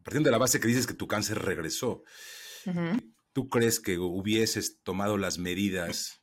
[0.04, 2.04] Partiendo de la base que dices que tu cáncer regresó,
[3.34, 6.21] ¿tú crees que hubieses tomado las medidas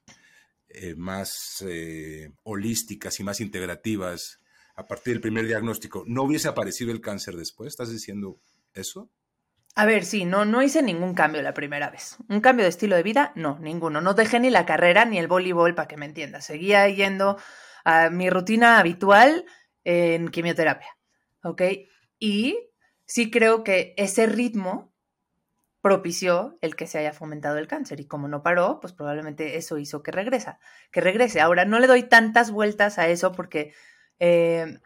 [0.69, 4.41] eh, más eh, holísticas y más integrativas
[4.75, 7.69] a partir del primer diagnóstico, ¿no hubiese aparecido el cáncer después?
[7.69, 8.39] ¿Estás diciendo
[8.75, 9.11] eso?
[9.75, 12.17] A ver, sí, no, no hice ningún cambio la primera vez.
[12.29, 13.33] ¿Un cambio de estilo de vida?
[13.35, 14.01] No, ninguno.
[14.01, 16.47] No dejé ni la carrera ni el voleibol, para que me entiendas.
[16.47, 17.39] Seguía yendo
[17.85, 19.45] a mi rutina habitual
[19.85, 20.97] en quimioterapia.
[21.43, 21.63] ¿Ok?
[22.19, 22.59] Y
[23.05, 24.93] sí creo que ese ritmo
[25.89, 29.79] propició el que se haya fomentado el cáncer y como no paró, pues probablemente eso
[29.79, 30.59] hizo que regresa,
[30.93, 31.41] que regrese.
[31.41, 33.73] Ahora no le doy tantas vueltas a eso porque
[34.19, 34.81] eh,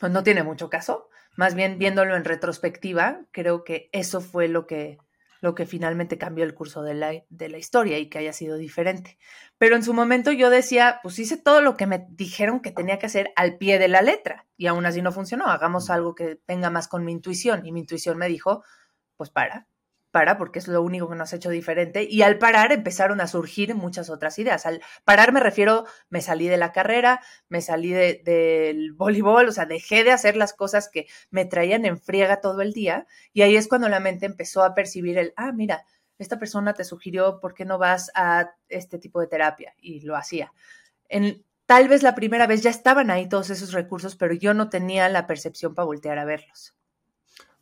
[0.00, 1.10] pues no tiene mucho caso.
[1.36, 4.96] Más bien viéndolo en retrospectiva, creo que eso fue lo que
[5.42, 8.56] lo que finalmente cambió el curso de la, de la historia y que haya sido
[8.56, 9.18] diferente.
[9.58, 13.00] Pero en su momento yo decía, pues hice todo lo que me dijeron que tenía
[13.00, 16.40] que hacer al pie de la letra y aún así no funcionó, hagamos algo que
[16.46, 18.62] venga más con mi intuición y mi intuición me dijo,
[19.16, 19.66] pues para,
[20.12, 22.06] para, porque es lo único que nos ha hecho diferente.
[22.08, 24.66] Y al parar empezaron a surgir muchas otras ideas.
[24.66, 29.66] Al parar me refiero, me salí de la carrera, me salí del voleibol, o sea,
[29.66, 33.06] dejé de hacer las cosas que me traían en friega todo el día.
[33.32, 35.84] Y ahí es cuando la mente empezó a percibir el, ah, mira,
[36.18, 39.74] esta persona te sugirió, ¿por qué no vas a este tipo de terapia?
[39.78, 40.52] Y lo hacía.
[41.08, 44.68] En, tal vez la primera vez ya estaban ahí todos esos recursos, pero yo no
[44.68, 46.74] tenía la percepción para voltear a verlos.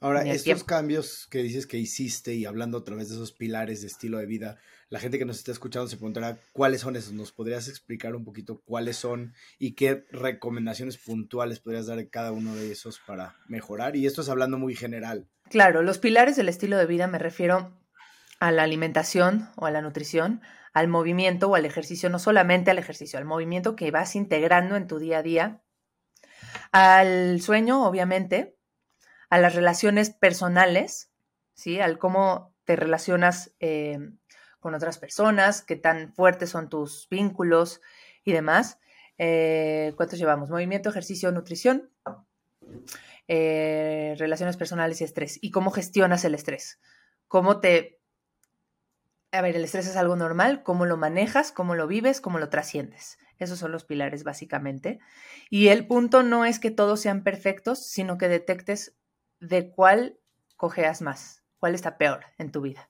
[0.02, 3.86] Ahora, estos cambios que dices que hiciste y hablando otra vez de esos pilares de
[3.86, 4.56] estilo de vida,
[4.88, 7.12] la gente que nos está escuchando se preguntará cuáles son esos.
[7.12, 12.32] ¿Nos podrías explicar un poquito cuáles son y qué recomendaciones puntuales podrías dar de cada
[12.32, 13.94] uno de esos para mejorar?
[13.94, 15.28] Y esto es hablando muy general.
[15.50, 17.78] Claro, los pilares del estilo de vida me refiero
[18.40, 20.40] a la alimentación o a la nutrición,
[20.72, 24.86] al movimiento o al ejercicio, no solamente al ejercicio, al movimiento que vas integrando en
[24.86, 25.62] tu día a día,
[26.72, 28.56] al sueño, obviamente,
[29.30, 31.10] a las relaciones personales,
[31.54, 31.80] ¿sí?
[31.80, 33.98] Al cómo te relacionas eh,
[34.58, 37.80] con otras personas, qué tan fuertes son tus vínculos
[38.24, 38.78] y demás.
[39.18, 40.50] Eh, ¿Cuántos llevamos?
[40.50, 41.90] Movimiento, ejercicio, nutrición,
[43.28, 45.38] eh, relaciones personales y estrés.
[45.40, 46.80] ¿Y cómo gestionas el estrés?
[47.28, 48.00] ¿Cómo te...
[49.32, 52.48] A ver, el estrés es algo normal, cómo lo manejas, cómo lo vives, cómo lo
[52.48, 53.18] trasciendes.
[53.38, 54.98] Esos son los pilares básicamente.
[55.50, 58.96] Y el punto no es que todos sean perfectos, sino que detectes
[59.40, 60.18] de cuál
[60.56, 62.88] cojeas más, cuál está peor en tu vida.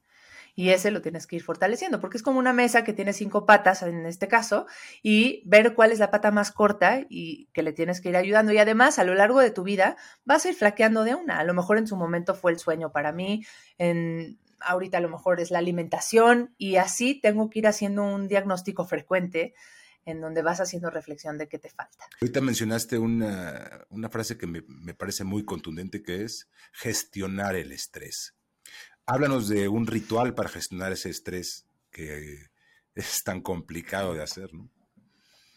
[0.54, 3.46] Y ese lo tienes que ir fortaleciendo, porque es como una mesa que tiene cinco
[3.46, 4.66] patas en este caso,
[5.02, 8.52] y ver cuál es la pata más corta y que le tienes que ir ayudando.
[8.52, 11.38] Y además, a lo largo de tu vida, vas a ir flaqueando de una.
[11.38, 13.44] A lo mejor en su momento fue el sueño para mí,
[13.78, 18.28] en, ahorita a lo mejor es la alimentación, y así tengo que ir haciendo un
[18.28, 19.54] diagnóstico frecuente
[20.04, 22.06] en donde vas haciendo reflexión de qué te falta.
[22.20, 28.34] Ahorita mencionaste una, frase que me, me, parece muy contundente, que es gestionar el estrés.
[29.06, 32.46] Háblanos de un ritual para gestionar ese estrés que
[32.94, 34.70] es tan complicado de hacer, ¿no?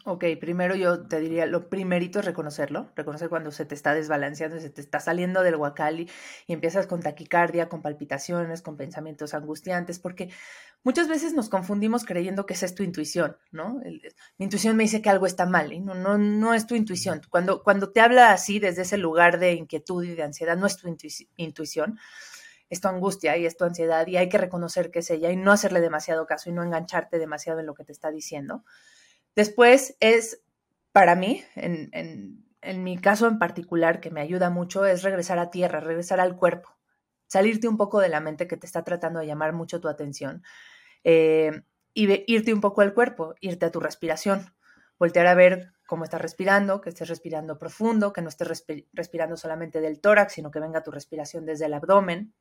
[0.06, 4.60] Ok, primero yo te diría, lo primerito es reconocerlo, reconocer cuando se te está desbalanceando,
[4.60, 6.10] se te está saliendo del huacal y,
[6.50, 10.30] empiezas con taquicardia, con palpitaciones, con pensamientos angustiantes, porque
[10.84, 13.82] muchas veces nos confundimos creyendo que esa es tu intuición, ¿no?
[14.38, 17.22] mi intuición me dice que algo está mal y no, no, no es tu intuición.
[17.30, 20.78] Cuando, cuando te habla así desde ese lugar de inquietud y de ansiedad, no es
[20.78, 22.00] tu intuición,
[22.70, 25.38] es tu angustia y es tu ansiedad y hay que reconocer que es ella y
[25.38, 28.64] no hacerle demasiado caso y no engancharte demasiado en lo que te está diciendo.
[29.36, 30.42] Después es,
[30.92, 32.44] para mí, en,
[32.84, 36.70] mi caso en particular, que me ayuda mucho, es regresar a tierra, regresar al cuerpo,
[37.28, 40.44] salirte un poco de la mente que te está tratando de llamar mucho tu atención
[41.04, 41.64] eh,
[41.94, 44.54] y irte un poco al cuerpo, irte a tu respiración,
[44.98, 49.82] voltear a ver cómo estás respirando, que estés respirando profundo, que no estés respirando solamente
[49.82, 52.34] del tórax, sino que venga tu respiración desde el abdomen.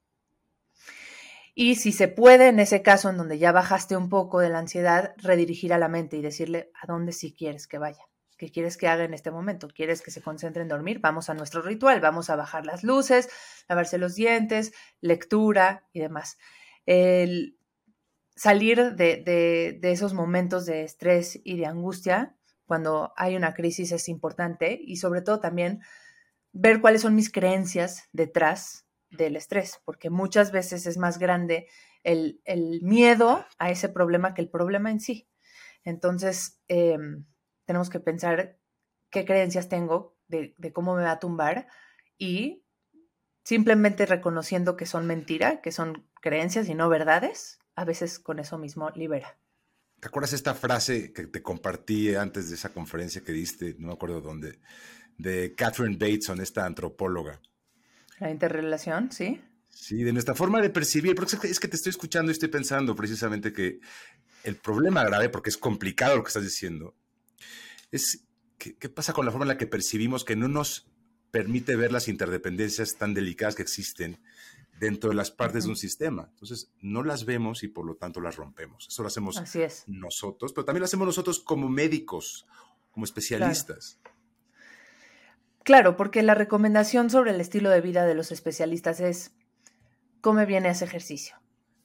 [1.55, 4.59] Y si se puede, en ese caso en donde ya bajaste un poco de la
[4.59, 8.07] ansiedad, redirigir a la mente y decirle a dónde sí quieres que vaya,
[8.39, 9.69] qué quieres que haga en este momento.
[9.69, 11.01] ¿Quieres que se concentre en dormir?
[11.01, 13.29] Vamos a nuestro ritual, vamos a bajar las luces,
[13.69, 14.73] lavarse los dientes,
[15.03, 16.39] lectura y demás.
[16.87, 17.59] El
[18.35, 24.09] salir de, de esos momentos de estrés y de angustia cuando hay una crisis es
[24.09, 25.81] importante y sobre todo también
[26.53, 31.69] ver cuáles son mis creencias detrás del estrés, porque muchas veces es más grande
[32.03, 32.41] el,
[32.83, 35.29] miedo a ese problema que el problema en sí.
[35.85, 37.27] Entonces, em,
[37.65, 38.59] tenemos que pensar
[39.11, 41.67] qué creencias tengo de, cómo me va a tumbar
[42.17, 42.65] y
[43.45, 48.59] simplemente reconociendo que son mentira, que son creencias y no verdades, a veces con eso
[48.59, 49.37] mismo libera.
[50.01, 53.93] ¿Te acuerdas esta frase que te compartí antes de esa conferencia que diste, no me
[53.93, 54.59] acuerdo dónde,
[55.17, 57.41] de Catherine Bateson, esta antropóloga?
[58.19, 59.41] La interrelación, sí.
[59.69, 62.95] Sí, de nuestra forma de percibir, porque es que te estoy escuchando y estoy pensando
[62.95, 63.81] precisamente que
[64.45, 66.95] el problema grave, porque es complicado lo que estás diciendo,
[67.91, 68.25] es
[68.59, 70.87] qué pasa con la forma en la que percibimos que no nos
[71.31, 74.19] permite ver las interdependencias tan delicadas que existen
[74.83, 76.29] dentro de las partes de un sistema.
[76.33, 78.89] Entonces, no las vemos y por lo tanto las rompemos.
[78.89, 79.41] Eso lo hacemos
[79.87, 82.49] nosotros, pero también lo hacemos nosotros como médicos,
[82.91, 84.01] como especialistas.
[85.63, 89.37] Claro, porque la recomendación sobre el estilo de vida de los especialistas es
[90.21, 91.37] come bien ese ejercicio,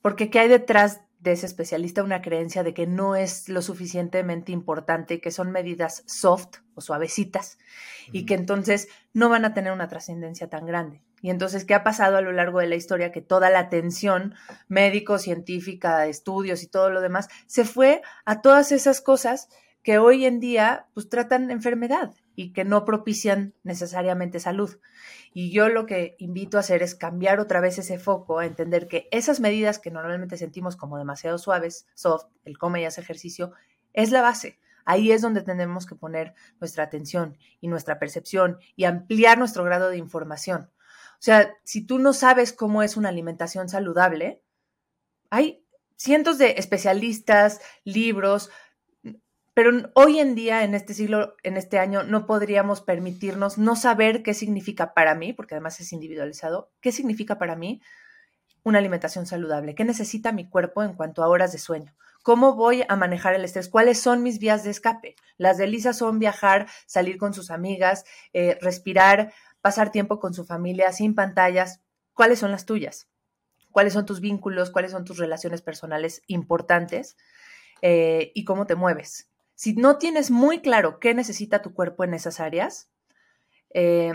[0.01, 2.01] porque ¿qué hay detrás de ese especialista?
[2.01, 7.60] Una creencia de que no es lo suficientemente importante, que son medidas soft o suavecitas
[8.12, 11.03] y que entonces no van a tener una trascendencia tan grande.
[11.21, 13.12] Y entonces, ¿qué ha pasado a lo largo de la historia?
[13.12, 14.36] Que toda la atención
[14.67, 19.49] médico, científica, estudios y todo lo demás se fue a todas esas cosas
[19.82, 24.80] que hoy en día pues tratan enfermedad y que no propician necesariamente salud.
[25.34, 28.88] Y yo lo que invito a hacer es cambiar otra vez ese foco, a entender
[28.88, 33.53] que esas medidas que normalmente sentimos como demasiado suaves, soft, el come y hace ejercicio,
[33.93, 34.60] es la base.
[34.86, 39.89] Ahí es donde tenemos que poner nuestra atención y nuestra percepción y ampliar nuestro grado
[39.89, 40.69] de información.
[41.17, 44.43] O sea, si tú no sabes cómo es una alimentación saludable,
[45.30, 45.63] hay
[45.95, 48.51] cientos de especialistas, libros,
[49.58, 54.21] pero hoy en día, en este siglo, en este año, no podríamos permitirnos no saber
[54.21, 57.82] qué significa para mí, porque además es individualizado, qué significa para mí
[58.62, 62.84] una alimentación saludable, qué necesita mi cuerpo en cuanto a horas de sueño, cómo voy
[62.88, 65.15] a manejar el estrés, cuáles son mis vías de escape.
[65.38, 69.34] Las de Lisa son viajar, salir con sus amigas, eh, respirar,
[69.67, 71.82] pasar tiempo con su familia sin pantallas.
[72.13, 73.10] ¿Cuáles son las tuyas?
[73.69, 74.71] ¿Cuáles son tus vínculos?
[74.71, 77.17] ¿Cuáles son tus relaciones personales importantes?
[77.82, 79.30] Eh, y cómo te mueves.
[79.56, 82.89] Si no tienes muy claro qué necesita tu cuerpo en esas áreas,
[83.73, 84.13] eh,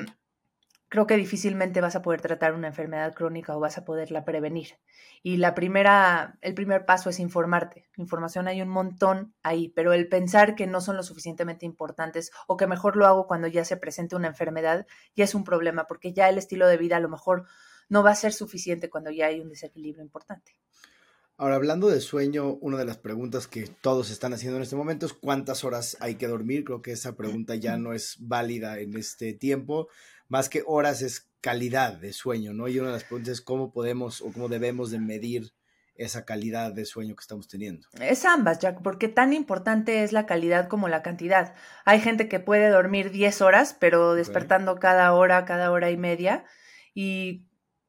[0.93, 4.77] creo que difícilmente vas a poder tratar una enfermedad crónica o vas a poderla prevenir.
[5.23, 7.89] Y la primera, el primer paso es informarte.
[7.97, 12.59] Información hay un montón ahí, pero el pensar que no son lo suficientemente importantes o
[12.59, 16.13] que mejor lo hago cuando ya se presente una enfermedad ya es un problema, porque
[16.13, 17.47] ya el estilo de vida a lo mejor
[17.89, 20.59] no va a ser suficiente cuando ya hay un desequilibrio importante.
[21.39, 25.07] Ahora, hablando de sueño, una de las preguntas que todos están haciendo en este momento
[25.07, 26.65] es cuántas horas hay que dormir.
[26.65, 29.89] Creo que esa pregunta ya no es válida en este tiempo.
[30.29, 32.69] Más que horas es calidad de sueño, ¿no?
[32.69, 35.53] Y una de las preguntas es cómo podemos o cómo debemos de medir
[35.95, 37.87] esa calidad de sueño que estamos teniendo.
[38.01, 41.55] Es ambas, Jack, porque tan importante es la calidad como la cantidad.
[41.85, 46.45] Hay gente que puede dormir 10 horas, pero despertando cada hora, cada hora y media,
[46.95, 47.47] y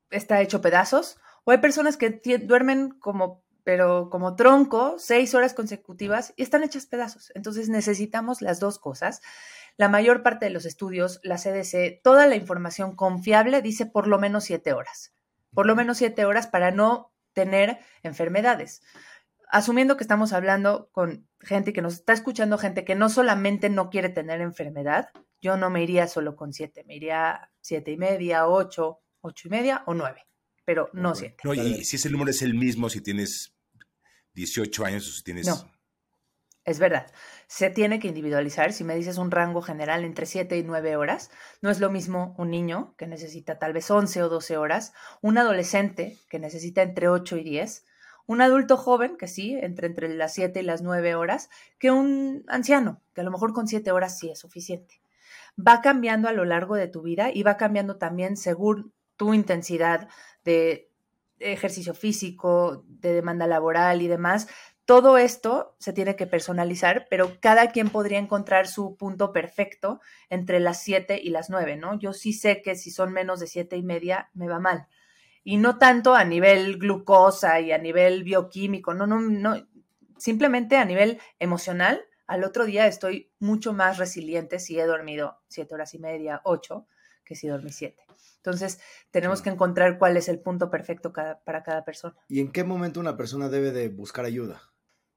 [0.10, 1.17] está hecho pedazos.
[1.46, 6.86] O hay personas que duermen como, pero como tronco, seis horas consecutivas y están hechas
[6.86, 7.32] pedazos.
[7.36, 9.22] Entonces necesitamos las dos cosas.
[9.77, 14.19] La mayor parte de los estudios, la CDC, toda la información confiable dice por lo
[14.19, 15.13] menos siete horas.
[15.51, 18.81] Por lo menos siete horas para no tener enfermedades.
[19.49, 23.89] Asumiendo que estamos hablando con gente que nos está escuchando, gente que no solamente no
[23.89, 25.09] quiere tener enfermedad,
[25.41, 29.51] yo no me iría solo con siete, me iría siete y media, ocho, ocho y
[29.51, 30.25] media o nueve
[30.65, 31.38] pero no siete.
[31.43, 33.55] No, y si ese número es el mismo si tienes
[34.33, 35.47] 18 años o si tienes...
[35.47, 35.71] No,
[36.65, 37.12] es verdad.
[37.47, 38.71] Se tiene que individualizar.
[38.73, 41.30] Si me dices un rango general entre 7 y 9 horas,
[41.62, 45.38] no es lo mismo un niño que necesita tal vez 11 o 12 horas, un
[45.38, 47.86] adolescente que necesita entre 8 y 10,
[48.26, 51.49] un adulto joven que sí, entre, entre las 7 y las 9 horas,
[51.80, 55.02] que un anciano, que a lo mejor con 7 horas sí es suficiente.
[55.60, 60.08] Va cambiando a lo largo de tu vida y va cambiando también según tu intensidad
[60.45, 60.89] de
[61.39, 64.47] ejercicio físico, de demanda laboral y demás.
[64.86, 70.60] Todo esto se tiene que personalizar, pero cada quien podría encontrar su punto perfecto entre
[70.60, 71.98] las 7 y las 9, ¿no?
[71.98, 74.88] Yo sí sé que si son menos de siete y media me va mal.
[75.46, 79.56] Y no tanto a nivel glucosa y a nivel bioquímico, no, no, no,
[80.17, 82.02] simplemente a nivel emocional.
[82.28, 86.88] Al otro día estoy mucho más resiliente si he dormido siete horas y media, ocho,
[87.24, 88.04] que si dormí siete.
[88.38, 92.15] Entonces, tenemos que encontrar cuál es el punto perfecto para cada persona.
[92.28, 94.72] ¿Y en qué momento una persona debe de buscar ayuda?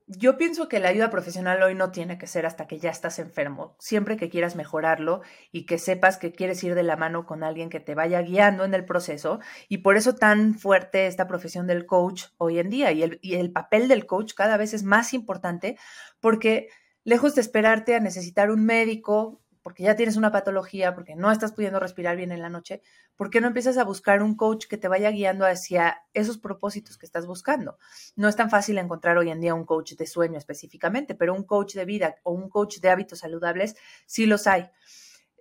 [0.09, 3.19] Yo pienso que la ayuda profesional hoy no tiene que ser hasta que ya estás
[3.19, 3.75] enfermo.
[3.81, 7.71] Siempre que quieras mejorarlo y que sepas que quieres ir de la mano con alguien
[7.71, 9.41] que te vaya guiando en el proceso.
[9.69, 12.93] Y por eso tan fuerte esta profesión del coach hoy en día.
[12.93, 15.77] Y el, y el papel del coach cada vez es más importante
[16.21, 16.69] porque
[17.03, 21.51] lejos de esperarte a necesitar un médico porque ya tienes una patología, porque no estás
[21.51, 22.83] pudiendo respirar bien en la noche,
[23.17, 26.97] ¿por qué no empiezas a buscar un coach que te vaya guiando hacia esos propósitos
[26.97, 27.77] que estás buscando?
[28.15, 31.43] No es tan fácil encontrar hoy en día un coach de sueño específicamente, pero un
[31.43, 33.75] coach de vida o un coach de hábitos saludables
[34.07, 34.71] sí los hay.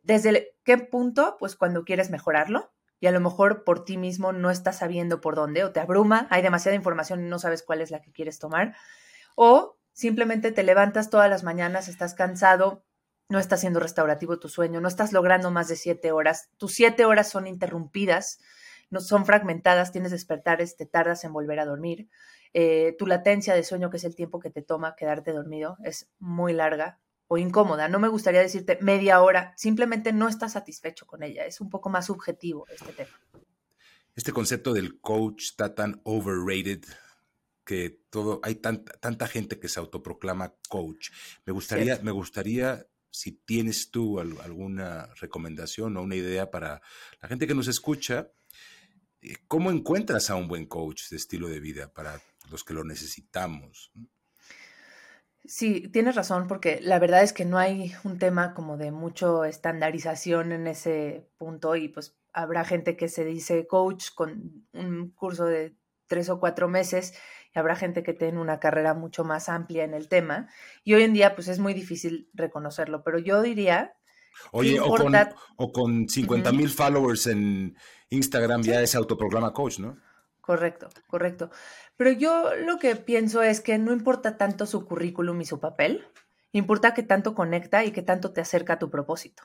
[0.02, 1.38] ¿Desde qué punto?
[1.38, 5.36] Pues cuando quieres mejorarlo, y a lo mejor por ti mismo no estás sabiendo por
[5.36, 8.40] dónde o te abruma, hay demasiada información y no sabes cuál es la que quieres
[8.40, 8.76] tomar,
[9.36, 12.84] o simplemente te levantas todas las mañanas, estás cansado,
[13.30, 17.06] no está siendo restaurativo tu sueño, no estás logrando más de siete horas, tus siete
[17.06, 18.40] horas son interrumpidas,
[18.90, 22.08] no son fragmentadas, tienes despertares, te tardas en volver a dormir,
[22.54, 26.10] eh, tu latencia de sueño, que es el tiempo que te toma quedarte dormido, es
[26.20, 27.90] muy larga o incómoda.
[27.90, 31.90] No me gustaría decirte media hora, simplemente no estás satisfecho con ella, es un poco
[31.90, 33.20] más subjetivo este tema.
[34.16, 36.84] Este concepto del coach está tan overrated
[37.66, 41.10] que todo, hay tanta, tanta gente que se autoproclama coach.
[41.46, 42.86] Me gustaría, me gustaría
[43.16, 46.82] si tienes tú alguna recomendación o una idea para
[47.22, 48.30] la gente que nos escucha,
[49.22, 52.84] eh, ¿cómo encuentras a un buen coach de estilo de vida para los que lo
[52.84, 53.92] necesitamos?
[55.46, 59.46] Sí, tienes razón, porque la verdad es que no hay un tema como de mucho
[59.46, 65.46] estandarización en ese punto y pues habrá gente que se dice coach con un curso
[65.46, 65.76] de
[66.08, 67.14] tres o cuatro meses
[67.56, 70.50] y habrá gente que tiene una carrera mucho más amplia en el tema
[70.84, 73.96] y hoy en día pues es muy difícil reconocerlo, pero yo diría...
[74.52, 75.16] Oye, o, con,
[75.56, 77.78] o con 50 mil followers en
[78.10, 79.98] Instagram ya es autoprograma coach, ¿no?
[80.42, 81.50] Correcto, correcto.
[81.96, 86.06] Pero yo lo que pienso es que no importa tanto su currículum y su papel,
[86.52, 89.44] importa que tanto conecta y que tanto te acerca a tu propósito.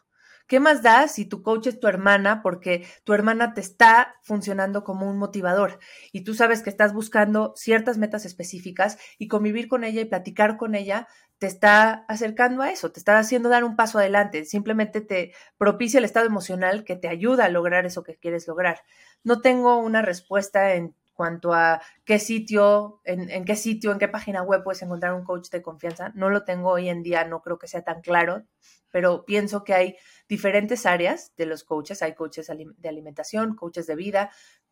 [0.51, 4.83] ¿Qué más da si tu coach es tu hermana porque tu hermana te está funcionando
[4.83, 5.79] como un motivador
[6.11, 10.57] y tú sabes que estás buscando ciertas metas específicas y convivir con ella y platicar
[10.57, 11.07] con ella
[11.39, 15.99] te está acercando a eso, te está haciendo dar un paso adelante, simplemente te propicia
[15.99, 18.81] el estado emocional que te ayuda a lograr eso que quieres lograr.
[19.23, 24.43] No tengo una respuesta en cuanto a qué sitio, en, qué sitio, en qué página
[24.43, 26.13] web puedes encontrar un coach de confianza.
[26.15, 28.47] No lo tengo hoy en día, no creo que sea tan claro,
[28.91, 29.97] pero pienso que hay
[30.31, 32.01] diferentes áreas de los coaches.
[32.01, 34.31] Hay coaches de alimentación, coaches de vida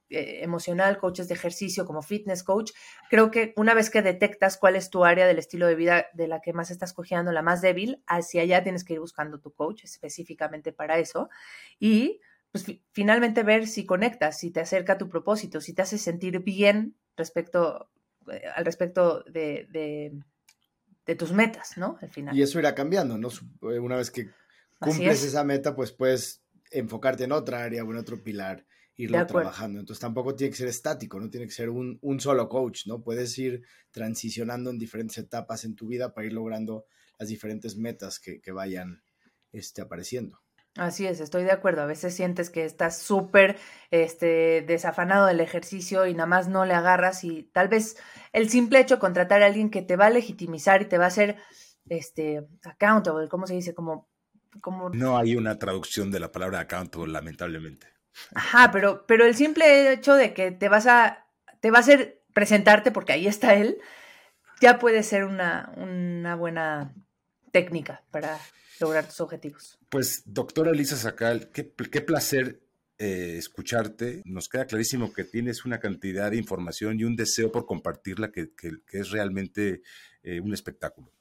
[0.09, 2.73] eh, emocional, coaches de ejercicio como fitness coach.
[3.11, 6.29] Creo que una vez que detectas cuál es tu área del estilo de vida de
[6.29, 9.53] la que más estás cogiendo, la más débil, hacia allá tienes que ir buscando tu
[9.53, 11.29] coach específicamente para eso.
[11.79, 12.23] Y
[12.53, 16.41] pues finalmente ver si conectas, si te acerca a tu propósito, si te hace sentir
[16.41, 17.91] bien respecto
[18.31, 21.99] eh, al respecto de, de, tus metas, ¿no?
[22.03, 22.37] Al final.
[22.37, 23.29] Y eso irá cambiando, ¿no?
[23.73, 24.29] Eh, una vez que
[24.79, 29.81] cumples esa meta, pues puedes enfocarte en otra área o en otro pilar, irlo trabajando.
[29.81, 33.03] Entonces tampoco tiene que ser estático, no tiene que ser un, un, solo coach, ¿no?
[33.03, 36.85] Puedes ir transicionando en diferentes etapas en tu vida para ir logrando
[37.19, 39.03] las diferentes metas que, que vayan
[39.51, 40.43] este, apareciendo.
[40.79, 41.83] Así es, estoy de acuerdo.
[41.83, 43.59] A veces sientes que estás súper
[43.91, 47.97] este, desafanado del ejercicio y nada más no le agarras y tal vez
[48.33, 51.05] el simple hecho de contratar a alguien que te va a legitimizar y te va
[51.05, 51.37] a hacer
[51.89, 53.75] este, accountable, ¿cómo se dice?
[53.75, 54.09] Como
[54.93, 57.89] no hay una traducción de la palabra accountable, lamentablemente.
[58.35, 61.27] Ajá, pero, pero el simple hecho de que te vas a,
[61.61, 63.79] te va a hacer presentarte porque ahí está él,
[64.61, 66.95] ya puede ser una, una buena
[67.63, 68.39] técnica para
[68.81, 69.79] lograr tus objetivos.
[69.89, 71.65] Pues, doctora Elisa Sacal, qué,
[72.01, 72.61] placer
[72.99, 74.23] eh, escucharte.
[74.25, 78.51] Nos queda clarísimo que tienes una cantidad de información y un deseo por compartirla que,
[78.93, 79.83] es realmente
[80.23, 81.13] eh, un espectáculo.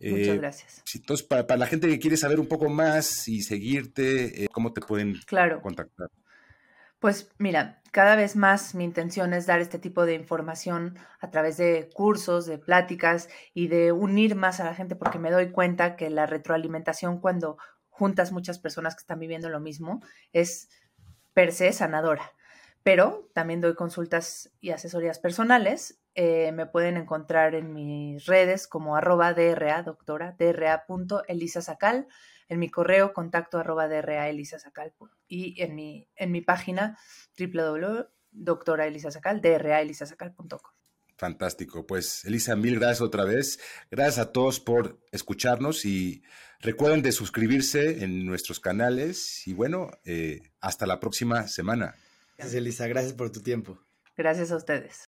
[0.00, 0.82] Muchas eh, gracias.
[0.94, 5.20] Entonces, para, la gente que quiere saber un poco más y seguirte, ¿cómo te pueden
[5.62, 6.10] contactar?
[7.00, 11.56] Pues mira, cada vez más mi intención es dar este tipo de información a través
[11.56, 15.94] de cursos, de pláticas y de unir más a la gente porque me doy cuenta
[15.94, 17.56] que la retroalimentación cuando
[17.88, 20.00] juntas muchas personas que están viviendo lo mismo
[20.32, 20.70] es
[21.34, 22.32] per se sanadora.
[22.82, 28.96] Pero también doy consultas y asesorías personales eh, me pueden encontrar en mis redes como
[28.96, 30.34] arroba DRA, doctora,
[32.48, 33.88] en mi correo contacto arroba
[35.28, 36.98] y en mi, en mi página
[37.38, 40.72] www.doctoraelisasacal, DRAelisasacal.com.
[41.18, 41.84] Fantástico.
[41.86, 43.58] Pues Elisa, mil gracias otra vez.
[43.90, 46.22] Gracias a todos por escucharnos y
[46.60, 51.96] recuerden de suscribirse en nuestros canales y bueno, eh, hasta la próxima semana.
[52.36, 53.80] Gracias Elisa, gracias por tu tiempo.
[54.16, 55.06] Gracias a ustedes.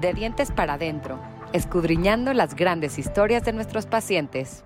[0.00, 1.22] De dientes para adentro,
[1.54, 4.62] escudriñando las grandes historias de nuestros pacientes.